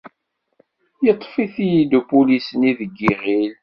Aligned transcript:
Yeṭṭef-it-id 1.05 1.91
upulis-nni 1.99 2.71
deg 2.79 2.93
iɣil. 3.11 3.53